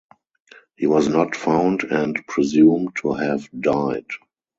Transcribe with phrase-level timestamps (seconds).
[0.77, 4.07] He was not found and presumed to have died.